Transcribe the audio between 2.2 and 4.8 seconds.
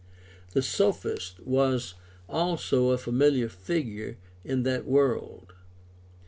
also a familiar figure in